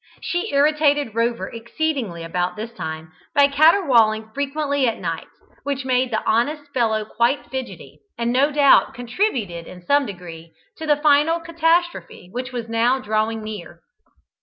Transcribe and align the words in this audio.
She 0.19 0.51
irritated 0.51 1.13
Rover 1.13 1.47
exceedingly 1.49 2.23
about 2.23 2.55
this 2.55 2.73
time 2.73 3.11
by 3.35 3.45
caterwauling 3.47 4.31
frequently 4.33 4.87
at 4.87 4.97
night, 4.99 5.27
which 5.61 5.85
made 5.85 6.09
the 6.11 6.27
honest 6.27 6.63
fellow 6.73 7.05
quite 7.05 7.51
fidgety, 7.51 7.99
and 8.17 8.31
no 8.33 8.51
doubt 8.51 8.95
contributed 8.95 9.67
in 9.67 9.85
some 9.85 10.07
degree 10.07 10.53
to 10.77 10.87
the 10.87 10.97
final 10.97 11.39
catastrophe 11.39 12.29
which 12.31 12.51
was 12.51 12.67
now 12.67 12.97
drawing 12.97 13.43
near. 13.43 13.83